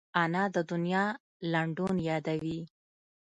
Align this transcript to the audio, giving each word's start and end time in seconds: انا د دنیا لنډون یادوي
انا 0.21 0.43
د 0.55 0.57
دنیا 0.71 1.05
لنډون 1.51 1.95
یادوي 2.09 2.59